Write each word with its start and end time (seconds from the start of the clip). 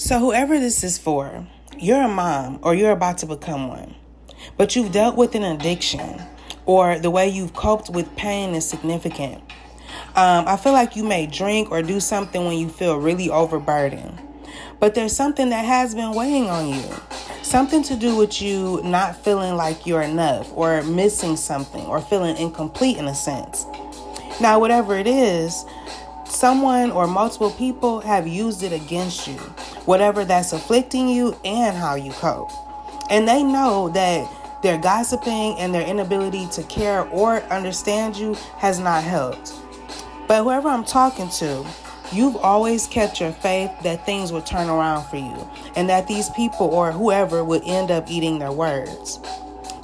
So, 0.00 0.20
whoever 0.20 0.60
this 0.60 0.84
is 0.84 0.96
for, 0.96 1.44
you're 1.76 2.02
a 2.02 2.06
mom 2.06 2.60
or 2.62 2.72
you're 2.72 2.92
about 2.92 3.18
to 3.18 3.26
become 3.26 3.66
one, 3.66 3.96
but 4.56 4.76
you've 4.76 4.92
dealt 4.92 5.16
with 5.16 5.34
an 5.34 5.42
addiction 5.42 6.22
or 6.66 7.00
the 7.00 7.10
way 7.10 7.28
you've 7.28 7.52
coped 7.52 7.90
with 7.90 8.14
pain 8.14 8.54
is 8.54 8.64
significant. 8.64 9.42
Um, 10.14 10.46
I 10.46 10.56
feel 10.56 10.72
like 10.72 10.94
you 10.94 11.02
may 11.02 11.26
drink 11.26 11.72
or 11.72 11.82
do 11.82 11.98
something 11.98 12.44
when 12.44 12.56
you 12.58 12.68
feel 12.68 12.96
really 12.96 13.28
overburdened, 13.28 14.20
but 14.78 14.94
there's 14.94 15.16
something 15.16 15.50
that 15.50 15.64
has 15.64 15.96
been 15.96 16.12
weighing 16.12 16.48
on 16.48 16.68
you. 16.68 16.94
Something 17.42 17.82
to 17.82 17.96
do 17.96 18.14
with 18.14 18.40
you 18.40 18.80
not 18.84 19.24
feeling 19.24 19.56
like 19.56 19.84
you're 19.84 20.02
enough 20.02 20.48
or 20.56 20.80
missing 20.84 21.36
something 21.36 21.84
or 21.86 22.00
feeling 22.00 22.36
incomplete 22.36 22.98
in 22.98 23.08
a 23.08 23.14
sense. 23.16 23.66
Now, 24.40 24.60
whatever 24.60 24.96
it 24.96 25.08
is, 25.08 25.64
someone 26.30 26.90
or 26.90 27.06
multiple 27.06 27.50
people 27.50 28.00
have 28.00 28.26
used 28.26 28.62
it 28.62 28.72
against 28.72 29.26
you, 29.26 29.36
whatever 29.86 30.24
that's 30.24 30.52
afflicting 30.52 31.08
you 31.08 31.36
and 31.44 31.76
how 31.76 31.94
you 31.94 32.12
cope. 32.12 32.50
And 33.10 33.26
they 33.26 33.42
know 33.42 33.88
that 33.90 34.28
their 34.62 34.78
gossiping 34.78 35.56
and 35.58 35.74
their 35.74 35.86
inability 35.86 36.46
to 36.48 36.62
care 36.64 37.04
or 37.08 37.42
understand 37.44 38.16
you 38.16 38.34
has 38.58 38.78
not 38.78 39.04
helped. 39.04 39.52
But 40.26 40.42
whoever 40.42 40.68
I'm 40.68 40.84
talking 40.84 41.30
to, 41.30 41.66
you've 42.12 42.36
always 42.36 42.86
kept 42.86 43.20
your 43.20 43.32
faith 43.32 43.70
that 43.82 44.04
things 44.04 44.32
would 44.32 44.46
turn 44.46 44.68
around 44.68 45.04
for 45.06 45.16
you 45.16 45.50
and 45.76 45.88
that 45.88 46.06
these 46.06 46.28
people 46.30 46.66
or 46.66 46.92
whoever 46.92 47.44
would 47.44 47.62
end 47.64 47.90
up 47.90 48.10
eating 48.10 48.38
their 48.38 48.52
words. 48.52 49.20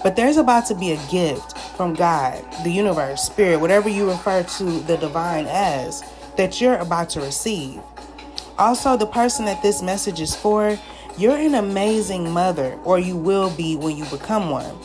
But 0.03 0.17
there's 0.17 0.37
about 0.37 0.67
to 0.67 0.75
be 0.75 0.93
a 0.93 1.07
gift 1.11 1.57
from 1.77 1.95
God, 1.95 2.45
the 2.63 2.71
universe, 2.71 3.23
spirit, 3.23 3.59
whatever 3.59 3.89
you 3.89 4.11
refer 4.11 4.43
to 4.43 4.81
the 4.81 4.99
divine 4.99 5.47
as, 5.49 6.03
that 6.37 6.61
you're 6.61 6.77
about 6.77 7.11
to 7.11 7.21
receive. 7.21 7.81
Also, 8.59 8.97
the 8.97 9.07
person 9.07 9.45
that 9.45 9.63
this 9.63 9.83
message 9.83 10.21
is 10.21 10.35
for, 10.35 10.79
you're 11.19 11.37
an 11.37 11.55
amazing 11.55 12.31
mother, 12.31 12.79
or 12.85 12.99
you 12.99 13.17
will 13.17 13.51
be 13.51 13.77
when 13.77 13.97
you 13.97 14.05
become 14.07 14.51
one. 14.51 14.77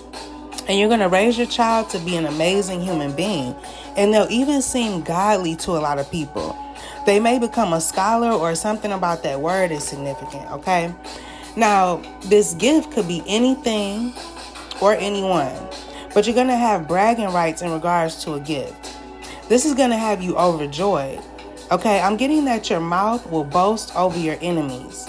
And 0.68 0.80
you're 0.80 0.88
going 0.88 1.00
to 1.00 1.10
raise 1.10 1.38
your 1.38 1.48
child 1.48 1.90
to 1.92 2.00
be 2.00 2.16
an 2.16 2.26
amazing 2.26 2.82
human 2.82 3.16
being 3.16 3.56
and 4.00 4.14
they'll 4.14 4.32
even 4.32 4.62
seem 4.62 5.02
godly 5.02 5.58
to 5.58 5.72
a 5.72 5.80
lot 5.80 6.00
of 6.00 6.10
people. 6.10 6.58
They 7.06 7.20
may 7.20 7.38
become 7.38 7.74
a 7.74 7.82
scholar 7.82 8.32
or 8.32 8.56
something 8.56 8.94
about 8.94 9.24
that 9.24 9.42
word 9.42 9.72
is 9.72 9.84
significant, 9.84 10.50
okay? 10.52 10.94
Now, 11.58 11.98
this 12.22 12.54
gift 12.54 12.92
could 12.92 13.10
be 13.10 13.24
anything 13.28 14.14
or 14.82 14.94
anyone, 14.94 15.68
but 16.14 16.26
you're 16.26 16.36
going 16.36 16.48
to 16.48 16.56
have 16.56 16.88
bragging 16.88 17.32
rights 17.34 17.62
in 17.62 17.72
regards 17.72 18.24
to 18.24 18.36
a 18.36 18.40
gift. 18.40 18.96
This 19.50 19.66
is 19.66 19.74
going 19.74 19.90
to 19.90 19.98
have 19.98 20.22
you 20.22 20.38
overjoyed. 20.38 21.20
Okay, 21.72 22.02
I'm 22.02 22.18
getting 22.18 22.46
that 22.46 22.72
your 22.72 22.80
mouth 22.80 23.30
will 23.30 23.44
boast 23.44 23.96
over 23.96 24.18
your 24.18 24.38
enemies, 24.42 25.08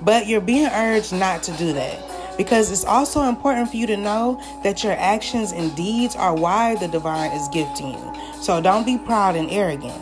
but 0.00 0.28
you're 0.28 0.40
being 0.40 0.68
urged 0.68 1.12
not 1.12 1.42
to 1.42 1.52
do 1.56 1.72
that 1.72 2.36
because 2.36 2.70
it's 2.70 2.84
also 2.84 3.22
important 3.22 3.68
for 3.68 3.76
you 3.76 3.86
to 3.88 3.96
know 3.96 4.40
that 4.62 4.84
your 4.84 4.92
actions 4.92 5.50
and 5.50 5.74
deeds 5.74 6.14
are 6.14 6.36
why 6.36 6.76
the 6.76 6.86
divine 6.86 7.32
is 7.32 7.48
gifting 7.48 7.88
you. 7.94 8.14
So 8.40 8.60
don't 8.60 8.86
be 8.86 8.96
proud 8.96 9.34
and 9.34 9.50
arrogant. 9.50 10.00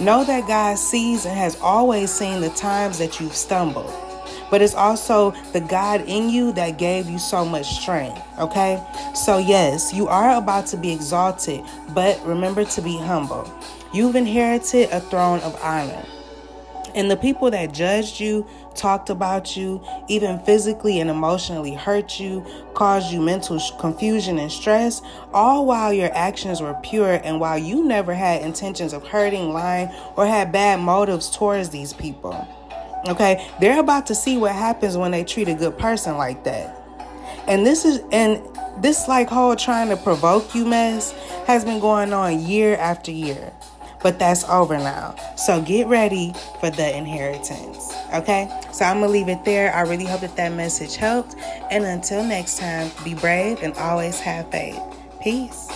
Know 0.00 0.24
that 0.24 0.48
God 0.48 0.76
sees 0.76 1.24
and 1.24 1.38
has 1.38 1.56
always 1.60 2.10
seen 2.10 2.40
the 2.40 2.50
times 2.50 2.98
that 2.98 3.20
you've 3.20 3.36
stumbled. 3.36 4.09
But 4.50 4.62
it's 4.62 4.74
also 4.74 5.32
the 5.52 5.60
God 5.60 6.02
in 6.06 6.28
you 6.28 6.52
that 6.52 6.78
gave 6.78 7.08
you 7.08 7.18
so 7.18 7.44
much 7.44 7.66
strength, 7.66 8.20
okay? 8.38 8.82
So, 9.14 9.38
yes, 9.38 9.92
you 9.92 10.08
are 10.08 10.36
about 10.36 10.66
to 10.68 10.76
be 10.76 10.92
exalted, 10.92 11.62
but 11.94 12.20
remember 12.26 12.64
to 12.64 12.82
be 12.82 12.96
humble. 12.98 13.52
You've 13.92 14.16
inherited 14.16 14.88
a 14.90 15.00
throne 15.00 15.40
of 15.40 15.58
honor. 15.62 16.04
And 16.94 17.08
the 17.10 17.16
people 17.16 17.50
that 17.52 17.72
judged 17.72 18.18
you, 18.18 18.46
talked 18.74 19.10
about 19.10 19.56
you, 19.56 19.84
even 20.08 20.40
physically 20.40 21.00
and 21.00 21.08
emotionally 21.10 21.74
hurt 21.74 22.18
you, 22.18 22.44
caused 22.74 23.12
you 23.12 23.20
mental 23.20 23.60
confusion 23.78 24.38
and 24.38 24.50
stress, 24.50 25.00
all 25.32 25.66
while 25.66 25.92
your 25.92 26.10
actions 26.14 26.60
were 26.60 26.74
pure 26.82 27.20
and 27.22 27.38
while 27.38 27.58
you 27.58 27.84
never 27.84 28.14
had 28.14 28.42
intentions 28.42 28.92
of 28.92 29.06
hurting, 29.06 29.52
lying, 29.52 29.88
or 30.16 30.26
had 30.26 30.50
bad 30.50 30.80
motives 30.80 31.30
towards 31.30 31.70
these 31.70 31.92
people. 31.92 32.48
Okay, 33.08 33.48
they're 33.60 33.80
about 33.80 34.06
to 34.06 34.14
see 34.14 34.36
what 34.36 34.52
happens 34.52 34.96
when 34.96 35.10
they 35.10 35.24
treat 35.24 35.48
a 35.48 35.54
good 35.54 35.78
person 35.78 36.16
like 36.16 36.44
that. 36.44 36.76
And 37.46 37.64
this 37.64 37.84
is, 37.84 38.02
and 38.12 38.42
this 38.78 39.08
like 39.08 39.28
whole 39.28 39.56
trying 39.56 39.88
to 39.88 39.96
provoke 39.96 40.54
you 40.54 40.66
mess 40.66 41.12
has 41.46 41.64
been 41.64 41.80
going 41.80 42.12
on 42.12 42.40
year 42.40 42.76
after 42.76 43.10
year 43.10 43.52
but 44.02 44.18
that's 44.18 44.44
over 44.44 44.78
now. 44.78 45.14
So 45.36 45.60
get 45.60 45.86
ready 45.86 46.32
for 46.58 46.70
the 46.70 46.96
inheritance. 46.96 47.92
Okay? 48.14 48.48
So 48.72 48.84
I'm 48.84 49.00
to 49.00 49.08
leave 49.08 49.28
it 49.28 49.44
there. 49.44 49.72
I 49.74 49.82
really 49.82 50.06
hope 50.06 50.20
that 50.20 50.36
that 50.36 50.52
message 50.52 50.96
helped. 50.96 51.36
And 51.70 51.84
until 51.84 52.24
next 52.24 52.58
time, 52.58 52.90
be 53.04 53.14
brave 53.14 53.62
and 53.62 53.74
always 53.74 54.18
have 54.20 54.50
faith. 54.50 54.80
Peace. 55.22 55.68